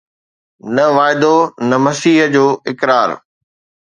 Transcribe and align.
نه 0.75 0.85
واعدو، 0.95 1.35
نه 1.69 1.75
مسيح 1.83 2.21
جو 2.33 2.45
اقرار 2.69 3.09